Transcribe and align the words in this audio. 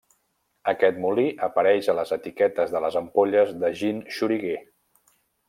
Aquest 0.69 0.95
molí 1.03 1.25
apareix 1.47 1.89
a 1.93 1.95
les 1.99 2.13
etiquetes 2.17 2.73
de 2.77 2.81
les 2.87 2.99
ampolles 3.03 3.53
de 3.65 3.71
Gin 3.83 4.01
Xoriguer. 4.19 4.57